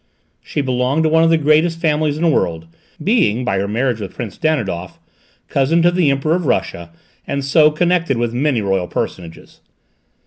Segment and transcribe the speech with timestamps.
[0.41, 2.65] She belonged to one of the greatest families in the world,
[3.03, 4.99] being, by her marriage with Prince Danidoff,
[5.47, 6.89] cousin to the Emperor of Russia
[7.27, 9.61] and, so, connected with many royal personages.